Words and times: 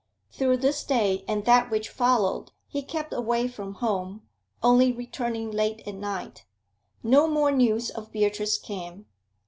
Through 0.31 0.57
this 0.57 0.83
day 0.83 1.23
and 1.27 1.45
that 1.45 1.69
which 1.69 1.87
followed 1.87 2.51
he 2.67 2.81
kept 2.81 3.13
away 3.13 3.47
from 3.47 3.75
home, 3.75 4.23
only 4.63 4.91
returning 4.91 5.51
late 5.51 5.83
at 5.87 5.93
night. 5.93 6.43
No 7.03 7.27
more 7.27 7.51
news 7.51 7.91
of 7.91 8.11
Beatrice 8.11 8.57
came. 8.57 9.05